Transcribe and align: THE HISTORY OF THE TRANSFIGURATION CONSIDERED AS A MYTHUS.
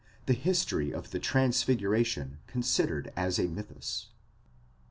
THE 0.25 0.33
HISTORY 0.33 0.91
OF 0.91 1.11
THE 1.11 1.19
TRANSFIGURATION 1.19 2.39
CONSIDERED 2.47 3.13
AS 3.15 3.37
A 3.37 3.43
MYTHUS. 3.47 4.07